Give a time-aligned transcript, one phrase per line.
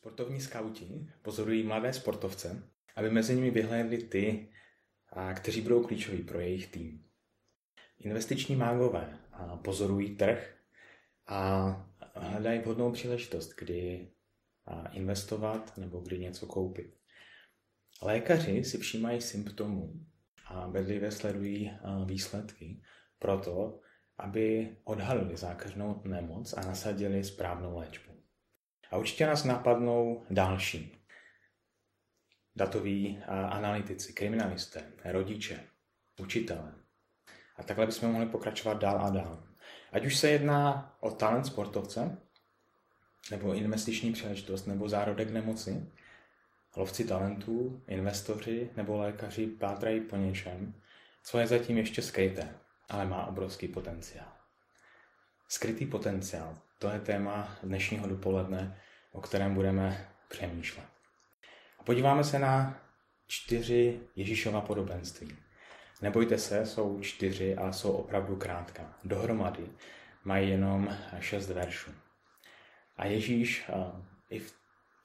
[0.00, 2.62] Sportovní skauti pozorují mladé sportovce,
[2.96, 4.48] aby mezi nimi vyhlédli ty,
[5.34, 7.04] kteří budou klíčoví pro jejich tým.
[7.98, 9.18] Investiční mágové
[9.64, 10.56] pozorují trh
[11.26, 11.70] a
[12.14, 14.08] hledají vhodnou příležitost, kdy
[14.92, 16.96] investovat nebo kdy něco koupit.
[18.02, 20.06] Lékaři si všímají symptomů
[20.46, 22.82] a bedlivě sledují výsledky
[23.18, 23.80] proto,
[24.18, 28.09] aby odhalili zákažnou nemoc a nasadili správnou léčbu.
[28.90, 31.06] A určitě nás napadnou další.
[32.56, 35.60] Datoví analytici, kriminalisté, rodiče,
[36.20, 36.74] učitelé.
[37.56, 39.44] A takhle bychom mohli pokračovat dál a dál.
[39.92, 42.18] Ať už se jedná o talent sportovce,
[43.30, 45.92] nebo investiční příležitost, nebo zárodek nemoci,
[46.76, 50.74] lovci talentů, investoři nebo lékaři pátrají po něčem,
[51.24, 54.32] co je zatím ještě skryté, ale má obrovský potenciál.
[55.48, 58.80] Skrytý potenciál, to je téma dnešního dopoledne,
[59.12, 60.86] o kterém budeme přemýšlet.
[61.78, 62.80] A podíváme se na
[63.26, 65.36] čtyři Ježíšova podobenství.
[66.02, 68.94] Nebojte se, jsou čtyři a jsou opravdu krátká.
[69.04, 69.66] Dohromady
[70.24, 71.90] mají jenom šest veršů.
[72.96, 73.70] A Ježíš
[74.30, 74.54] i v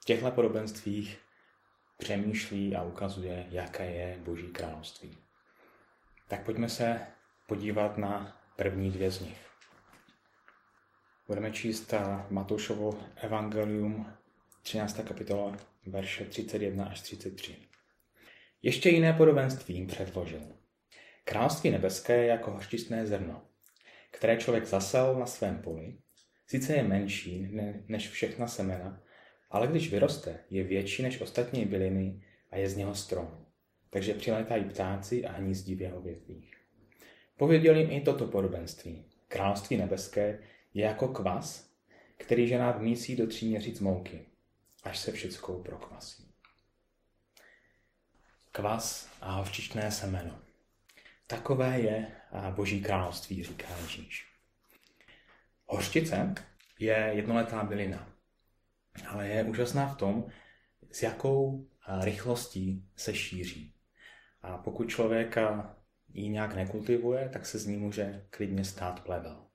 [0.04, 1.18] těchto podobenstvích
[1.98, 5.18] přemýšlí a ukazuje, jaké je Boží království.
[6.28, 7.00] Tak pojďme se
[7.46, 9.45] podívat na první dvě z nich.
[11.28, 11.94] Budeme číst
[12.30, 14.06] Matoušovo evangelium
[14.62, 15.00] 13.
[15.08, 17.56] kapitola, verše 31 až 33.
[18.62, 20.42] Ještě jiné podobenství jim předložil.
[21.24, 23.42] Království nebeské je jako hořčistné zrno,
[24.10, 25.98] které člověk zasel na svém poli.
[26.46, 27.48] Sice je menší
[27.88, 29.02] než všechna semena,
[29.50, 33.46] ale když vyroste, je větší než ostatní byliny a je z něho strom.
[33.90, 36.54] Takže přilétají ptáci a hnízdí v jeho větvích.
[37.36, 39.04] Pověděl jim i toto podobenství.
[39.28, 40.38] Království nebeské
[40.76, 41.70] je jako kvas,
[42.16, 44.26] který žena vmísí do tří měříc mouky,
[44.82, 46.34] až se všeckou prokvasí.
[48.52, 50.38] Kvas a hořčičné semeno.
[51.26, 52.12] Takové je
[52.50, 54.26] Boží království, říká Ježíš.
[55.66, 56.34] Hořčice
[56.78, 58.12] je jednoletá bylina,
[59.06, 60.26] ale je úžasná v tom,
[60.90, 61.66] s jakou
[62.00, 63.74] rychlostí se šíří.
[64.42, 65.36] A pokud člověk
[66.08, 69.45] ji nějak nekultivuje, tak se z ní může klidně stát plevel.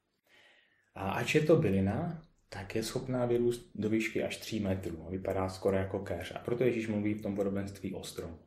[0.95, 5.07] A ač je to bylina, tak je schopná vyrůst do výšky až 3 metrů.
[5.09, 6.31] Vypadá skoro jako keř.
[6.35, 8.39] A proto Ježíš mluví v tom podobenství o stromu.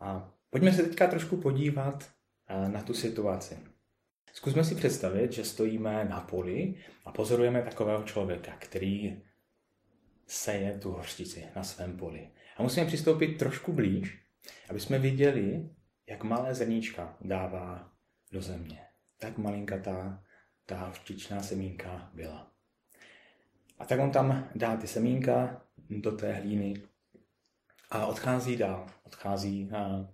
[0.00, 2.10] A pojďme se teďka trošku podívat
[2.68, 3.58] na tu situaci.
[4.32, 9.22] Zkusme si představit, že stojíme na poli a pozorujeme takového člověka, který
[10.26, 12.30] seje tu hořčici na svém poli.
[12.56, 14.22] A musíme přistoupit trošku blíž,
[14.68, 15.68] aby jsme viděli,
[16.06, 17.92] jak malé zrníčka dává
[18.32, 18.80] do země.
[19.18, 20.24] Tak malinkatá
[20.70, 22.50] ta včičná semínka byla.
[23.78, 26.82] A tak on tam dá ty semínka do té hlíny
[27.90, 30.08] a odchází dál, odchází na,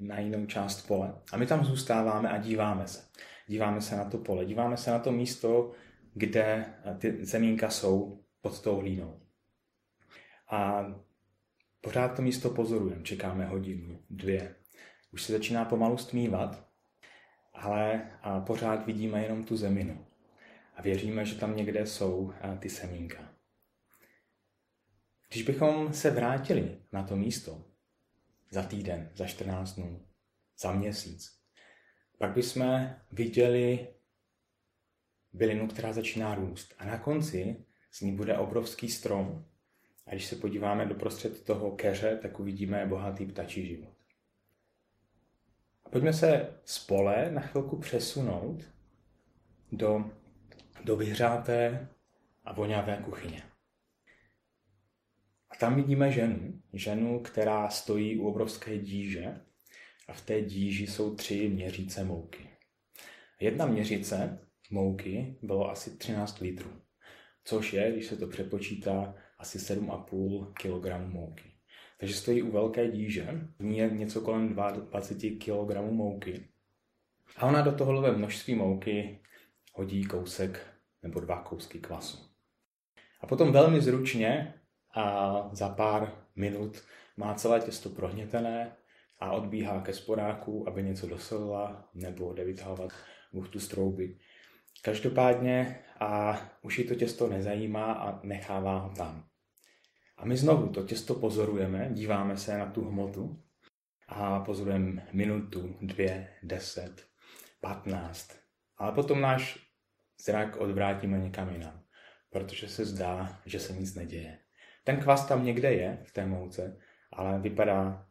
[0.00, 1.14] na jinou část pole.
[1.32, 3.08] A my tam zůstáváme a díváme se.
[3.46, 5.72] Díváme se na to pole, díváme se na to místo,
[6.14, 9.20] kde ty semínka jsou pod tou hlínou.
[10.50, 10.86] A
[11.80, 14.56] pořád to místo pozorujeme, čekáme hodinu, dvě.
[15.12, 16.65] Už se začíná pomalu stmívat
[17.56, 18.10] ale
[18.46, 20.06] pořád vidíme jenom tu zeminu.
[20.76, 23.32] A věříme, že tam někde jsou ty semínka.
[25.28, 27.64] Když bychom se vrátili na to místo
[28.50, 30.06] za týden, za 14 dnů,
[30.58, 31.38] za měsíc,
[32.18, 33.88] pak bychom viděli
[35.32, 36.74] bylinu, která začíná růst.
[36.78, 39.44] A na konci z ní bude obrovský strom.
[40.06, 43.95] A když se podíváme do prostřed toho keře, tak uvidíme bohatý ptačí život.
[45.86, 48.64] A pojďme se spole na chvilku přesunout
[49.72, 50.10] do,
[50.84, 51.88] do vyhřáté
[52.44, 53.42] a voňavé kuchyně.
[55.50, 59.40] A tam vidíme ženu, ženu, která stojí u obrovské díže
[60.08, 62.50] a v té díži jsou tři měříce mouky.
[63.40, 64.38] Jedna měřice
[64.70, 66.70] mouky bylo asi 13 litrů,
[67.44, 71.55] což je, když se to přepočítá, asi 7,5 kg mouky.
[71.98, 76.48] Takže stojí u velké díže, v ní je něco kolem 20 kg mouky.
[77.36, 79.20] A ona do tohohle množství mouky
[79.74, 80.66] hodí kousek
[81.02, 82.18] nebo dva kousky kvasu.
[83.20, 84.54] A potom velmi zručně
[84.94, 86.82] a za pár minut
[87.16, 88.76] má celé těsto prohnětené
[89.18, 92.92] a odbíhá ke sporáku, aby něco dosolila nebo jde vytahovat
[93.32, 94.18] buchtu z trouby.
[94.82, 99.24] Každopádně a už ji to těsto nezajímá a nechává ho tam.
[100.16, 103.42] A my znovu to těsto pozorujeme, díváme se na tu hmotu
[104.08, 107.06] a pozorujeme minutu, dvě, deset,
[107.60, 108.38] patnáct.
[108.76, 109.58] Ale potom náš
[110.24, 111.82] zrak odvrátíme někam jinam.
[112.30, 114.38] protože se zdá, že se nic neděje.
[114.84, 116.78] Ten kvas tam někde je v té mouce,
[117.12, 118.06] ale vypadá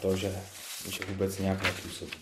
[0.00, 0.32] to, že,
[0.90, 2.18] že vůbec nějak nepůsobí.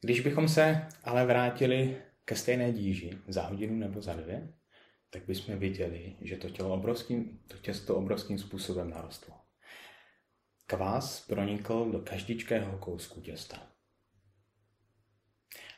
[0.00, 4.52] Když bychom se ale vrátili ke stejné díži za hodinu nebo za dvě,
[5.10, 9.34] tak bychom viděli, že to tělo obrovským, to těsto obrovským způsobem narostlo.
[10.66, 13.56] Kvás pronikl do každičkého kousku těsta.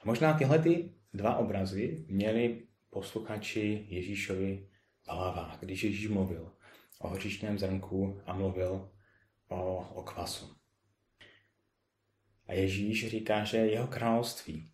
[0.00, 4.68] A možná tyhle ty dva obrazy měli posluchači Ježíšovi
[5.02, 6.56] v hlavách, když Ježíš mluvil
[6.98, 8.90] o hořičném zrnku a mluvil
[9.48, 10.56] o, o kvasu.
[12.46, 14.72] A Ježíš říká, že jeho království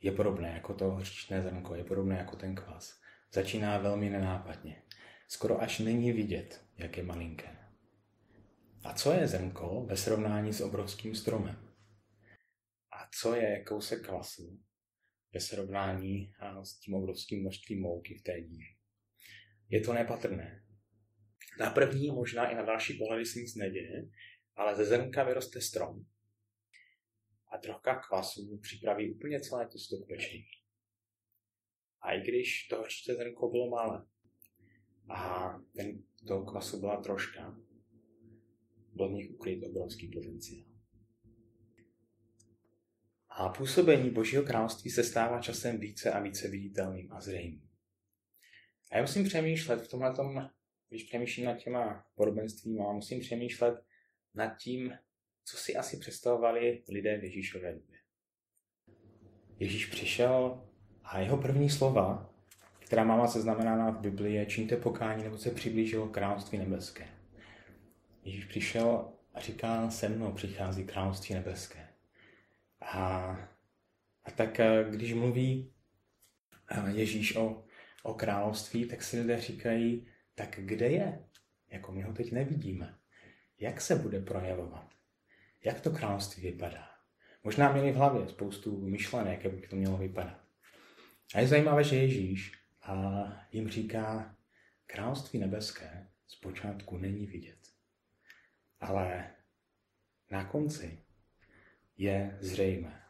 [0.00, 3.01] je podobné jako to hořičné zrnko, je podobné jako ten kvas.
[3.34, 4.82] Začíná velmi nenápadně.
[5.28, 7.56] Skoro až není vidět, jak je malinké.
[8.84, 11.74] A co je zrnko ve srovnání s obrovským stromem?
[12.92, 14.60] A co je kousek kvasu
[15.34, 16.32] ve srovnání
[16.62, 18.76] s tím obrovským množstvím mouky v té díži?
[19.68, 20.64] Je to nepatrné.
[21.60, 24.08] Na první, možná i na další pohledy se nic neděje,
[24.56, 26.04] ale ze zrnka vyroste strom.
[27.52, 30.61] A trocha kvasu připraví úplně celé těsto k.
[32.02, 34.06] A i když to horčice zrnko bylo malé
[35.08, 37.56] a ten, toho kvasu byla troška,
[38.94, 40.72] byl v nich ukryt obrovský potenciál.
[43.28, 47.68] A působení Božího království se stává časem více a více viditelným a zřejmým.
[48.90, 50.50] A já musím přemýšlet v tomhle tom,
[50.88, 53.84] když přemýšlím nad těma podobenstvíma, musím přemýšlet
[54.34, 54.92] nad tím,
[55.44, 57.98] co si asi představovali lidé v Ježíšové době.
[59.58, 60.68] Ježíš přišel
[61.04, 62.30] a jeho první slova,
[62.78, 67.08] která máma seznamenána v Biblii, je čiňte pokání, nebo se přiblížilo království nebeské.
[68.24, 71.88] Ježíš přišel a říká, se mnou přichází království nebeské.
[72.80, 73.00] A,
[74.24, 75.72] a tak eh, když mluví
[76.70, 77.64] eh, Ježíš o,
[78.02, 81.24] o království, tak si lidé říkají, tak kde je?
[81.70, 82.98] Jako my ho teď nevidíme.
[83.60, 84.88] Jak se bude projevovat?
[85.64, 86.88] Jak to království vypadá?
[87.44, 90.41] Možná měli v hlavě spoustu myšlenek, jak by to mělo vypadat.
[91.34, 92.52] A je zajímavé, že Ježíš
[92.82, 93.22] a
[93.52, 94.36] jim říká,
[94.86, 97.58] království nebeské zpočátku není vidět.
[98.80, 99.30] Ale
[100.30, 100.98] na konci
[101.96, 103.02] je zřejmé.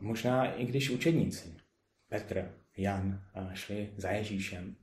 [0.00, 1.56] Možná i když učedníci
[2.08, 4.76] Petr, Jan šli za Ježíšem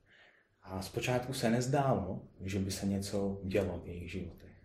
[0.62, 4.62] a zpočátku se nezdálo, že by se něco dělo v jejich životech.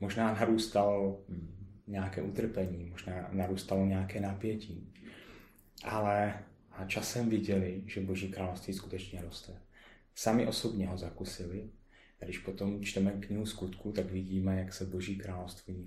[0.00, 1.53] Možná narůstalo hm,
[1.86, 4.92] nějaké utrpení, možná narůstalo nějaké napětí,
[5.84, 6.44] ale
[6.86, 9.52] časem viděli, že Boží království skutečně roste.
[10.14, 11.70] Sami osobně ho zakusili
[12.20, 15.86] a když potom čteme knihu skutku, tak vidíme, jak se Boží království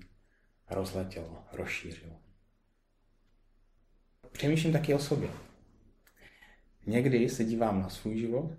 [0.70, 2.20] rozletělo, rozšířilo.
[4.32, 5.30] Přemýšlím taky o sobě.
[6.86, 8.52] Někdy se dívám na svůj život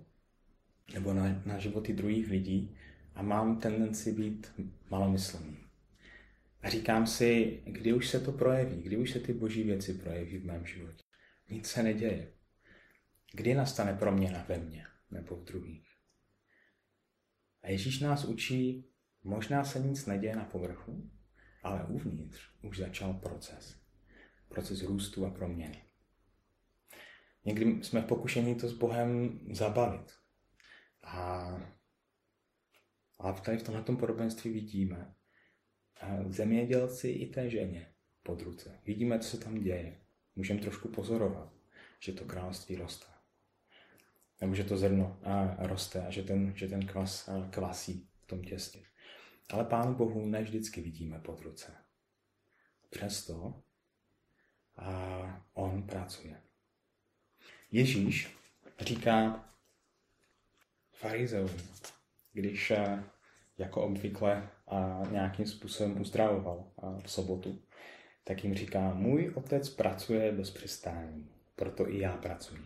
[0.94, 2.76] nebo na, na životy druhých lidí
[3.14, 4.52] a mám tendenci být
[4.90, 5.69] malomyslný.
[6.62, 10.38] A říkám si, kdy už se to projeví, kdy už se ty boží věci projeví
[10.38, 11.04] v mém životě.
[11.50, 12.32] Nic se neděje.
[13.32, 15.88] Kdy nastane proměna ve mně nebo v druhých?
[17.62, 18.90] A Ježíš nás učí,
[19.22, 21.10] možná se nic neděje na povrchu,
[21.62, 23.80] ale uvnitř už začal proces.
[24.48, 25.84] Proces růstu a proměny.
[27.44, 30.12] Někdy jsme v pokušení to s Bohem zabalit.
[31.02, 31.56] A,
[33.18, 35.14] a tady v tomhle podobenství vidíme
[36.28, 37.86] zemědělci i té ženě
[38.22, 38.80] pod ruce.
[38.84, 40.00] Vidíme, co se tam děje.
[40.36, 41.52] Můžeme trošku pozorovat,
[42.00, 43.10] že to království roste
[44.40, 48.26] nebo že to zrno a roste a že ten, že ten kvas a kvasí v
[48.26, 48.82] tom těstě.
[49.50, 51.74] Ale Pánu Bohu ne vždycky vidíme pod ruce.
[52.90, 53.62] Přesto
[54.76, 56.42] a on pracuje.
[57.70, 58.36] Ježíš
[58.80, 59.48] říká
[60.92, 61.50] farizeům,
[62.32, 62.72] když
[63.60, 66.72] jako obvykle a nějakým způsobem uzdravoval
[67.04, 67.62] v sobotu,
[68.24, 72.60] tak jim říká, můj otec pracuje bez přistání, proto i já pracuji.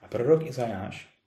[0.00, 1.18] A prorok Izajáš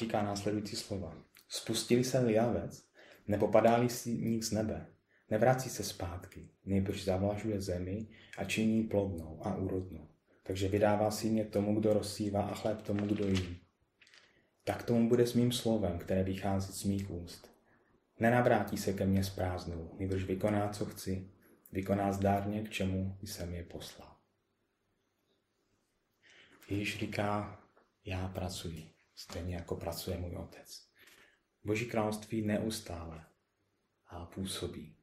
[0.00, 1.16] říká následující slova.
[1.48, 2.84] Spustili se lijavec,
[3.28, 4.86] nebo padá sníh z nebe,
[5.30, 10.08] nevrací se zpátky, nejbrž zavlažuje zemi a činí plodnou a úrodnou.
[10.42, 13.69] Takže vydává si mě tomu, kdo rozsívá a chléb tomu, kdo jí.
[14.70, 17.50] Tak tomu bude s mým slovem, které vychází z mých úst.
[18.20, 21.30] Nenavrátí se ke mně s prázdnou, nejbrž vykoná, co chci,
[21.72, 24.16] vykoná zdárně, k čemu jsem je poslal.
[26.68, 27.60] Ježíš říká,
[28.04, 30.88] já pracuji, stejně jako pracuje můj otec.
[31.64, 33.24] Boží království neustále
[34.06, 34.96] a působí.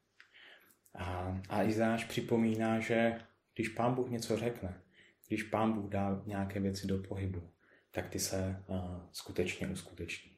[0.95, 3.19] A, a Izáš připomíná, že
[3.55, 4.81] Když pán Bůh něco řekne,
[5.27, 7.56] když pán Bůh dá nějaké věci do pohybu,
[7.91, 10.37] tak ty se uh, skutečně uskuteční.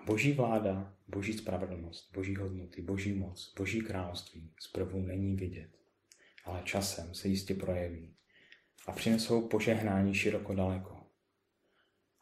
[0.00, 5.70] A boží vláda, boží spravedlnost, boží hodnoty, boží moc, boží království zprvu není vidět,
[6.44, 8.16] ale časem se jistě projeví
[8.86, 11.06] a přinesou požehnání široko daleko.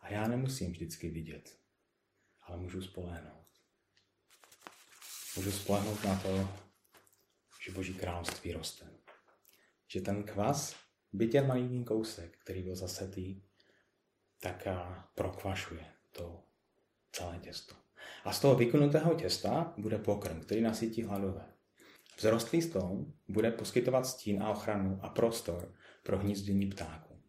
[0.01, 1.59] A já nemusím vždycky vidět,
[2.43, 3.47] ale můžu spolehnout.
[5.37, 6.49] Můžu spolehnout na to,
[7.65, 8.91] že Boží království roste.
[9.89, 10.77] Že ten kvas,
[11.13, 13.43] jen malý kousek, který byl zasetý,
[14.41, 14.69] tak
[15.15, 16.43] prokvašuje to
[17.13, 17.75] celé těsto.
[18.25, 21.47] A z toho vykunutého těsta bude pokrm, který nasytí hladové.
[22.17, 27.21] Vzrostlý strom bude poskytovat stín a ochranu a prostor pro hnízdění ptáků.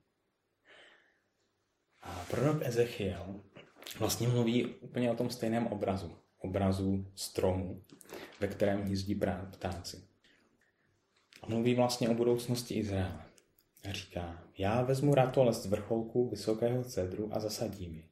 [2.02, 3.44] A prorok Ezechiel
[4.00, 6.18] vlastně mluví úplně o tom stejném obrazu.
[6.38, 7.84] Obrazu stromu,
[8.40, 9.20] ve kterém hnízdí
[9.52, 10.08] ptáci.
[11.42, 13.31] A mluví vlastně o budoucnosti Izraele.
[13.90, 18.10] Říká, já vezmu ratolest z vrcholku vysokého cedru a zasadím ji.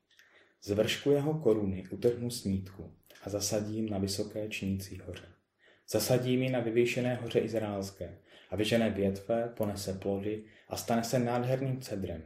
[0.63, 5.27] Z vršku jeho koruny utrhnu snítku a zasadím na vysoké čnící hoře.
[5.89, 11.81] Zasadím ji na vyvýšené hoře izraelské a vyžené větve, ponese plody a stane se nádherným
[11.81, 12.23] cedrem.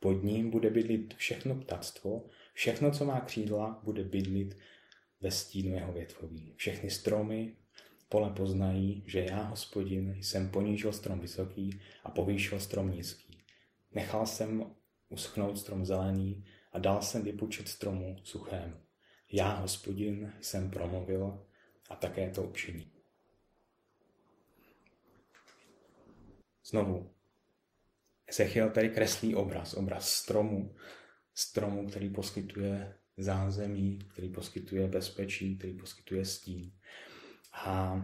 [0.00, 4.56] Pod ním bude bydlit všechno ptactvo, všechno, co má křídla, bude bydlit
[5.20, 6.54] ve stínu jeho větvoví.
[6.56, 7.56] Všechny stromy
[8.10, 13.38] pole poznají, že já, hospodin, jsem ponížil strom vysoký a povýšil strom nízký.
[13.92, 14.74] Nechal jsem
[15.08, 18.76] uschnout strom zelený a dal jsem vypučet stromu suchému.
[19.32, 21.46] Já, hospodin, jsem promluvil
[21.90, 22.92] a také to učiní.
[26.64, 27.10] Znovu,
[28.26, 30.74] Ezechiel tady kreslí obraz, obraz stromu,
[31.34, 36.72] stromu, který poskytuje zázemí, který poskytuje bezpečí, který poskytuje stín.
[37.52, 37.94] A,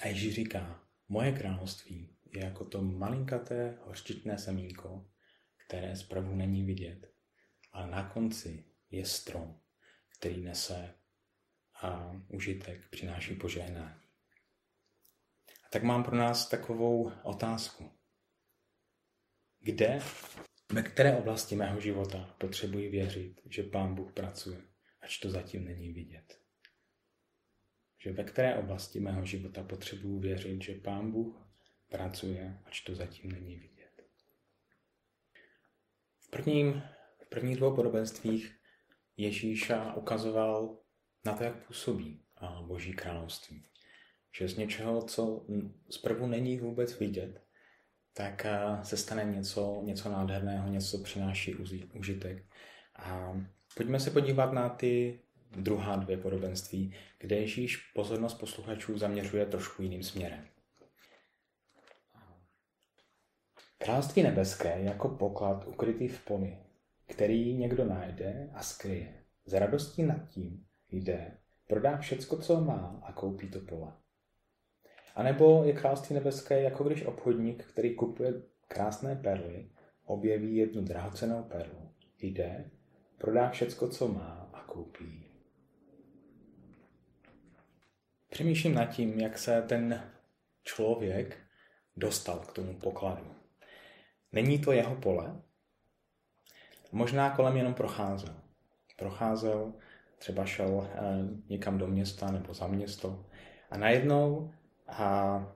[0.00, 5.10] a Ježíš říká, moje království je jako to malinkaté hořčičné semínko,
[5.66, 7.14] které zpravu není vidět,
[7.72, 9.60] ale na konci je strom,
[10.18, 10.94] který nese
[11.82, 14.00] a užitek, přináší požehnání.
[15.66, 17.98] A tak mám pro nás takovou otázku.
[19.60, 19.98] Kde,
[20.72, 24.62] ve které oblasti mého života potřebuji věřit, že Pán Bůh pracuje,
[25.00, 26.47] ač to zatím není vidět?
[27.98, 31.48] Že ve které oblasti mého života potřebuji věřit, že Pán Bůh
[31.88, 34.04] pracuje, ač to zatím není vidět?
[36.18, 36.82] V, prvním,
[37.18, 38.54] v prvních dvou podobenstvích
[39.16, 40.78] Ježíša ukazoval
[41.24, 42.24] na to, jak působí
[42.66, 43.64] Boží království.
[44.32, 45.46] Že z něčeho, co
[45.90, 47.42] zprvu není vůbec vidět,
[48.12, 48.46] tak
[48.82, 51.54] se stane něco, něco nádherného, něco, co přináší
[51.94, 52.46] užitek.
[52.96, 53.32] A
[53.76, 55.20] pojďme se podívat na ty
[55.56, 60.44] druhá dvě podobenství, kde Ježíš pozornost posluchačů zaměřuje trošku jiným směrem.
[63.78, 66.58] Království nebeské jako poklad ukrytý v poli,
[67.06, 69.24] který někdo najde a skryje.
[69.44, 73.92] Z radostí nad tím jde, prodá všecko, co má a koupí to pole.
[75.14, 79.70] A nebo je království nebeské jako když obchodník, který kupuje krásné perly,
[80.04, 82.70] objeví jednu drahocenou perlu, jde,
[83.18, 85.27] prodá všecko, co má a koupí.
[88.30, 90.10] Přemýšlím nad tím, jak se ten
[90.62, 91.36] člověk
[91.96, 93.34] dostal k tomu pokladu.
[94.32, 95.40] Není to jeho pole?
[96.92, 98.34] Možná kolem jenom procházel.
[98.96, 99.72] Procházel,
[100.18, 100.98] třeba šel eh,
[101.48, 103.26] někam do města nebo za město
[103.70, 104.52] a najednou
[104.88, 105.46] a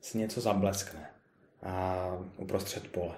[0.00, 1.10] si něco zableskne
[1.62, 2.06] a
[2.36, 3.14] uprostřed pole.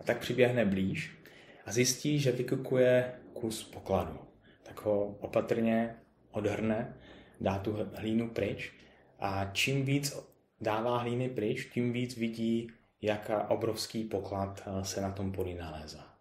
[0.00, 1.18] A tak přiběhne blíž
[1.66, 4.18] a zjistí, že vykukuje kus pokladu.
[4.62, 5.96] Tak ho opatrně
[6.30, 6.96] odhrne,
[7.40, 8.72] dá tu hlínu pryč
[9.18, 10.16] a čím víc
[10.60, 12.70] dává hlíny pryč, tím víc vidí,
[13.02, 16.14] jak obrovský poklad eh, se na tom poli nalézá.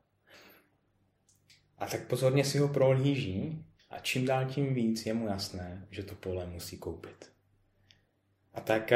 [1.77, 6.03] A tak pozorně si ho prohlíží a čím dál tím víc je mu jasné, že
[6.03, 7.31] to pole musí koupit.
[8.53, 8.91] A tak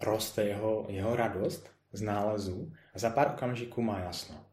[0.00, 4.44] roste jeho, jeho radost z nálezu a za pár okamžiků má jasno.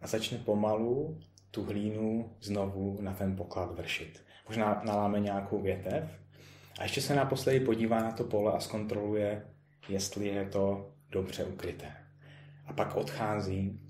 [0.00, 1.20] A začne pomalu
[1.54, 4.24] tu hlínu znovu na ten poklad vršit.
[4.48, 6.20] Možná naláme nějakou větev
[6.78, 9.46] a ještě se naposledy podívá na to pole a zkontroluje,
[9.88, 11.92] jestli je to dobře ukryté.
[12.66, 13.80] A pak odchází,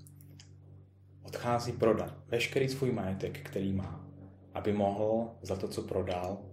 [1.23, 4.07] odchází prodat veškerý svůj majetek, který má,
[4.53, 6.45] aby mohl za to, co prodal,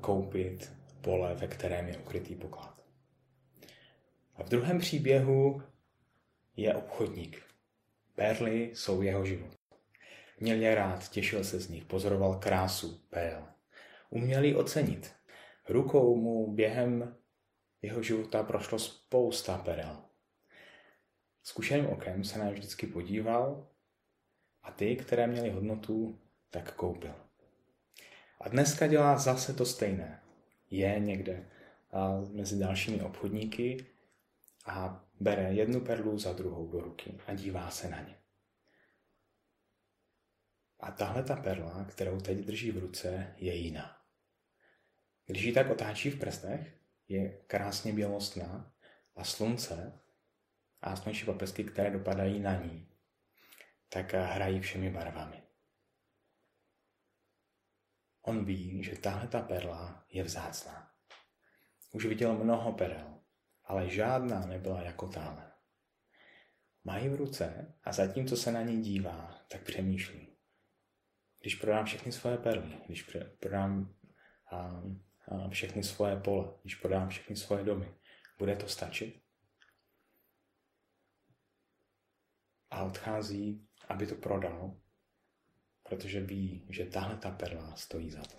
[0.00, 2.82] koupit pole, ve kterém je ukrytý poklad.
[4.36, 5.62] A v druhém příběhu
[6.56, 7.42] je obchodník.
[8.14, 9.59] Perly jsou jeho život.
[10.40, 13.48] Měl je rád, těšil se z nich, pozoroval krásu pél.
[14.10, 15.12] Uměl ji ocenit.
[15.68, 17.16] rukou mu během
[17.82, 20.04] jeho života prošlo spousta perel.
[21.42, 23.68] Zkušeným okem se na vždycky podíval
[24.62, 26.18] a ty, které měly hodnotu,
[26.50, 27.14] tak koupil.
[28.40, 30.22] A dneska dělá zase to stejné.
[30.70, 31.48] Je někde
[32.32, 33.86] mezi dalšími obchodníky
[34.66, 38.19] a bere jednu perlu za druhou do ruky a dívá se na ně.
[40.80, 44.00] A tahle ta perla, kterou teď drží v ruce, je jiná.
[45.26, 48.72] Když ji tak otáčí v prstech, je krásně bělostná
[49.16, 50.00] a slunce
[50.80, 52.88] a slunečí paprsky, které dopadají na ní,
[53.88, 55.42] tak hrají všemi barvami.
[58.22, 60.92] On ví, že tahle ta perla je vzácná.
[61.90, 63.20] Už viděl mnoho perel,
[63.64, 65.52] ale žádná nebyla jako táhle.
[66.84, 70.29] Mají v ruce a zatímco se na ní dívá, tak přemýšlí.
[71.40, 73.94] Když prodám všechny svoje perly, když prodám
[74.50, 74.82] a,
[75.28, 77.94] a všechny svoje pole, když prodám všechny svoje domy,
[78.38, 79.22] bude to stačit?
[82.70, 84.76] A odchází, aby to prodal,
[85.82, 88.36] protože ví, že tahle ta perla stojí za to.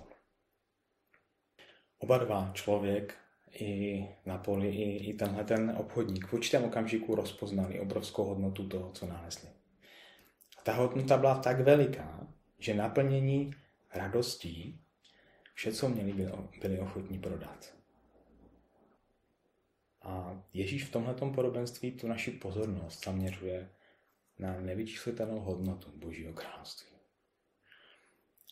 [1.97, 3.17] Oba dva, člověk
[3.51, 8.91] i na poli, i, i tenhle ten obchodník v určitém okamžiku rozpoznali obrovskou hodnotu toho,
[8.91, 9.49] co nalezli.
[10.57, 12.27] A ta hodnota byla tak veliká,
[12.61, 13.53] že naplnění
[13.93, 14.81] radostí
[15.53, 16.29] vše, co měli,
[16.61, 17.73] byli ochotní prodat.
[20.01, 23.69] A Ježíš v tomhle podobenství tu naši pozornost zaměřuje
[24.39, 26.97] na nevyčíslitelnou hodnotu Božího království.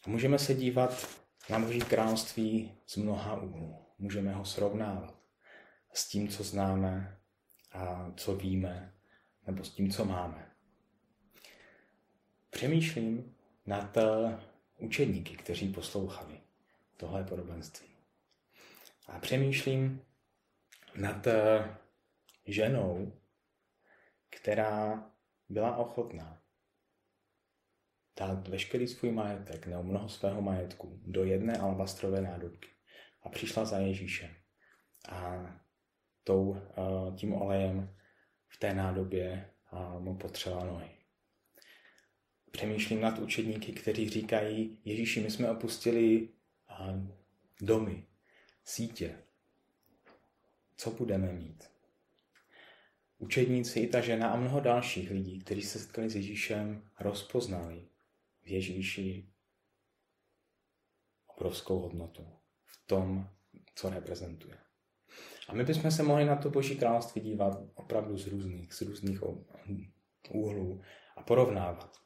[0.05, 3.85] A můžeme se dívat na Boží království z mnoha úhlů.
[3.99, 5.19] Můžeme ho srovnávat
[5.93, 7.17] s tím, co známe
[7.71, 8.93] a co víme,
[9.47, 10.51] nebo s tím, co máme.
[12.49, 13.35] Přemýšlím
[13.69, 14.39] nad eh,
[14.77, 16.41] učedníky, kteří poslouchali
[16.97, 17.87] tohle podobenství.
[19.07, 20.01] A přemýšlím
[20.95, 21.77] nad eh,
[22.45, 23.19] ženou,
[24.29, 25.11] která
[25.49, 26.41] byla ochotná
[28.19, 32.69] dát veškerý svůj majetek nebo mnoho svého majetku do jedné alabastrové nádobky
[33.23, 34.35] a přišla za Ježíšem
[35.09, 35.45] a
[36.23, 37.95] tou, eh, tím olejem
[38.47, 39.53] v té nádobě
[39.99, 40.98] mu potřela nohy.
[42.51, 46.29] Přemýšlím nad učedníky, kteří říkají, Ježíši, my jsme opustili
[47.61, 48.05] domy,
[48.63, 49.17] sítě.
[50.77, 51.69] Co budeme mít?
[53.17, 57.87] Učedníci i ta žena a mnoho dalších lidí, kteří se setkali s Ježíšem, rozpoznali
[58.43, 59.29] v Ježíši
[61.27, 62.27] obrovskou hodnotu
[62.65, 63.29] v tom,
[63.75, 64.57] co reprezentuje.
[65.47, 69.19] A my bychom se mohli na to Boží království dívat opravdu z různých, z různých
[70.29, 70.81] úhlů
[71.15, 71.97] a porovnávat.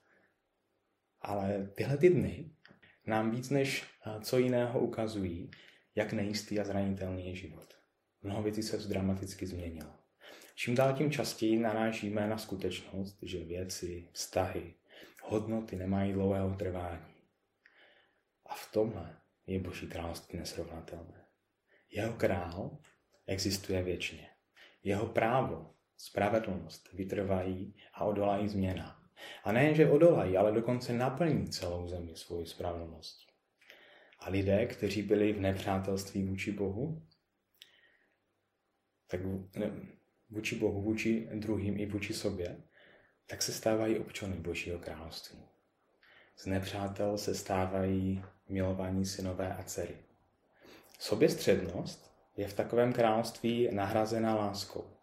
[1.24, 2.52] Ale tyhle ty dny
[3.08, 3.84] nám víc než
[4.22, 5.52] co jiného ukazují,
[5.96, 7.74] jak nejistý a zranitelný je život.
[8.22, 9.94] Mnoho věcí se dramaticky změnilo.
[10.56, 14.76] Čím dál tím častěji narážíme na skutečnost, že věci, vztahy,
[15.24, 17.14] hodnoty nemají dlouhého trvání.
[18.46, 21.26] A v tomhle je Boží království nesrovnatelné.
[21.92, 22.78] Jeho král
[23.28, 24.30] existuje věčně.
[24.84, 29.03] Jeho právo, spravedlnost vytrvají a odolají změnám.
[29.44, 33.28] A nejen, že odolají, ale dokonce naplní celou zemi svoji spravedlností.
[34.20, 37.02] A lidé, kteří byli v nepřátelství vůči Bohu,
[39.08, 39.20] tak
[40.30, 42.58] vůči Bohu, vůči druhým i vůči sobě,
[43.26, 45.40] tak se stávají občany Božího království.
[46.38, 49.98] Z nepřátel se stávají milovaní synové a dcery.
[51.00, 54.98] Soběstřednost je v takovém království nahrazena láskou.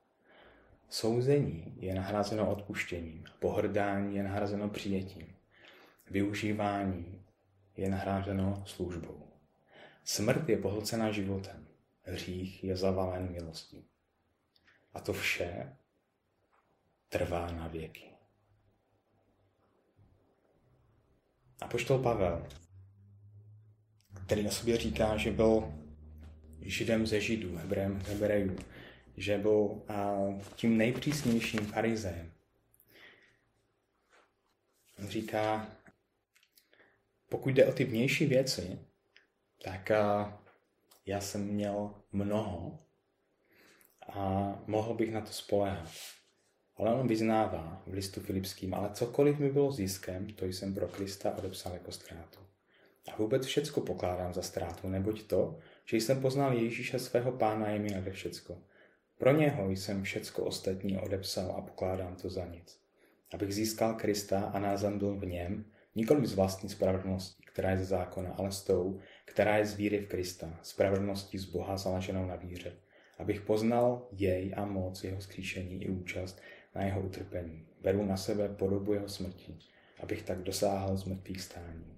[0.91, 5.37] Souzení je nahrazeno odpuštěním, pohrdání je nahrazeno přijetím,
[6.11, 7.25] využívání
[7.77, 9.27] je nahrazeno službou.
[10.05, 11.69] Smrt je pohlcena životem,
[12.03, 13.85] hřích je zavalen milostí.
[14.95, 15.77] A to vše
[17.09, 18.05] trvá na věky.
[21.61, 22.47] A poštol Pavel,
[24.27, 25.75] který na sobě říká, že byl
[26.61, 28.57] židem ze židů, hebrem hebrejů,
[29.21, 29.83] že byl
[30.55, 32.33] tím nejpřísnějším farizejem.
[34.99, 35.71] On říká,
[37.29, 38.79] pokud jde o ty vnější věci,
[39.63, 39.91] tak
[41.07, 42.79] já jsem měl mnoho
[44.09, 45.91] a mohl bych na to spolehat.
[46.77, 51.39] Ale on vyznává v listu Filipským, ale cokoliv mi bylo ziskem, to jsem pro Krista
[51.39, 52.41] odepsal jako ztrátu.
[53.13, 57.79] A vůbec všecko pokládám za ztrátu, neboť to, že jsem poznal Ježíše svého pána je
[57.79, 58.63] mi nade všecko.
[59.21, 62.81] Pro něho jsem všecko ostatní odepsal a pokládám to za nic.
[63.35, 67.85] Abych získal Krista a názem byl v něm, nikoli z vlastní spravedlnosti, která je ze
[67.85, 72.37] zákona, ale s tou, která je z víry v Krista, spravedlností z Boha založenou na
[72.37, 72.73] víře,
[73.19, 76.41] abych poznal jej a moc jeho skříšení i účast
[76.75, 77.67] na jeho utrpení.
[77.81, 79.59] Beru na sebe podobu jeho smrti,
[80.03, 81.97] abych tak dosáhl z mrtvých stání.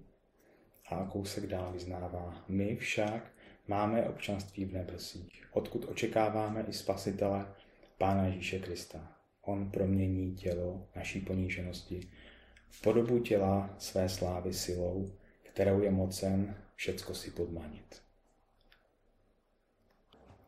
[0.89, 2.45] A kousek dál vyznává.
[2.47, 3.31] My však
[3.67, 7.55] máme občanství v nebesích, odkud očekáváme i spasitele
[7.97, 9.17] Pána Ježíše Krista.
[9.41, 12.09] On promění tělo naší poníženosti
[12.69, 18.01] v podobu těla své slávy silou, kterou je mocen všecko si podmanit.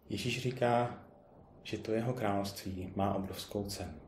[0.10, 1.06] Ježíš říká,
[1.64, 4.02] že to jeho království má obrovskou cenu.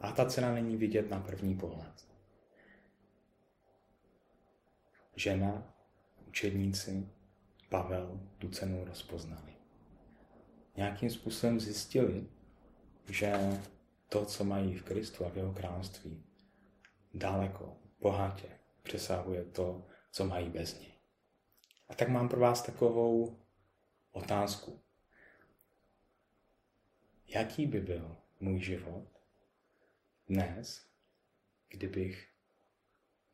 [0.00, 2.08] A ta cena není vidět na první pohled.
[5.16, 5.74] Žena,
[6.28, 7.08] učedníci,
[7.74, 9.52] Pavel tu cenu rozpoznali.
[10.76, 12.26] Nějakým způsobem zjistili,
[13.08, 13.32] že
[14.08, 16.24] to, co mají v Kristu a v jeho království,
[17.14, 18.48] daleko, bohatě
[18.82, 20.92] přesahuje to, co mají bez něj.
[21.88, 23.40] A tak mám pro vás takovou
[24.12, 24.82] otázku.
[27.26, 29.08] Jaký by byl můj život
[30.28, 30.86] dnes,
[31.68, 32.28] kdybych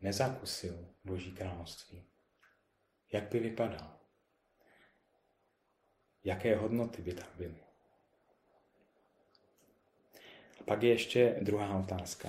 [0.00, 2.04] nezakusil Boží království?
[3.12, 3.99] Jak by vypadal?
[6.24, 7.54] Jaké hodnoty by tam byly?
[10.60, 12.28] A pak je ještě druhá otázka.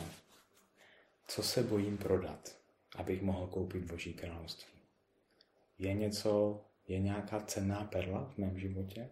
[1.28, 2.58] Co se bojím prodat,
[2.96, 4.80] abych mohl koupit Boží království?
[5.80, 9.10] Je něco, je nějaká cenná perla v mém životě?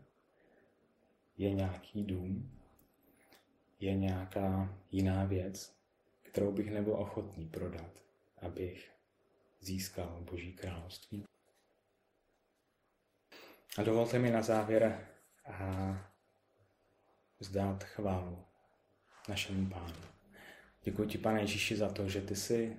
[1.38, 2.60] Je nějaký dům?
[3.80, 5.76] Je nějaká jiná věc,
[6.22, 8.04] kterou bych nebyl ochotný prodat,
[8.42, 8.92] abych
[9.60, 11.24] získal Boží království?
[13.78, 15.08] A dovolte mi na závěr
[15.46, 15.98] a
[17.40, 18.46] vzdát chválu
[19.30, 19.96] našemu Pánu.
[20.84, 22.78] Děkuji ti, pane Ježíši, za to, že ty jsi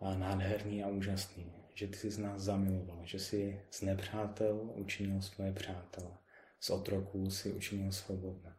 [0.00, 5.52] nádherný a úžasný, že ty jsi z nás zamiloval, že jsi z nepřátel učinil svoje
[5.52, 6.18] přátele,
[6.60, 8.56] z otroků si učinil svobodné.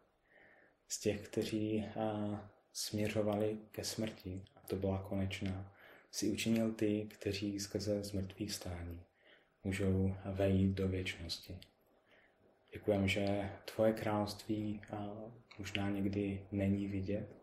[0.87, 1.85] Z těch, kteří
[2.73, 5.75] směřovali ke smrti, a to byla konečná,
[6.11, 9.03] si učinil ty, kteří skrze zmrtvých stání
[9.63, 11.59] můžou vejít do věčnosti.
[12.73, 14.81] Děkujeme, že tvoje království
[15.59, 17.35] možná někdy není vidět,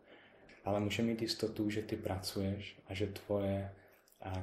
[0.65, 3.75] ale můžeme mít jistotu, že ty pracuješ a že tvoje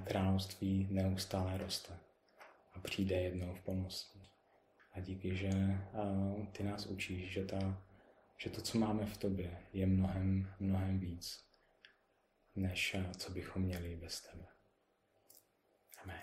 [0.04, 1.98] království neustále roste
[2.74, 4.28] a přijde jednou v plnosti.
[4.92, 5.50] A díky, že
[6.52, 7.84] ty nás učíš, že, ta,
[8.36, 11.44] že to, co máme v tobě, je mnohem, mnohem víc,
[12.56, 14.46] než co bychom měli bez tebe.
[16.02, 16.20] Amen.